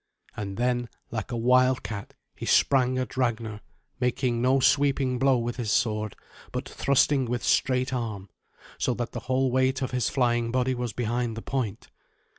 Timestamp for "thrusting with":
6.67-7.43